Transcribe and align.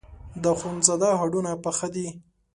د 0.41 0.43
اخوندزاده 0.55 1.09
هډونه 1.19 1.51
پاخه 1.63 1.87
دي. 1.95 2.07